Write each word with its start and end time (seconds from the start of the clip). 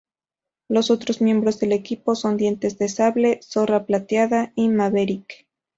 Los 0.67 0.89
otros 0.89 1.21
miembros 1.21 1.59
del 1.59 1.73
equipo 1.73 2.15
son 2.15 2.35
Dientes 2.35 2.79
de 2.79 2.89
Sable, 2.89 3.39
Zorra 3.43 3.85
Plateada, 3.85 4.51
y 4.55 4.67
Maverick. 4.67 5.45